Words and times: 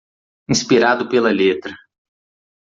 Inspirado 0.49 1.07
pela 1.07 1.29
letra 1.31 1.77